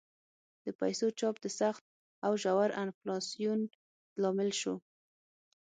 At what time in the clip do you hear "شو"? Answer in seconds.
4.59-4.75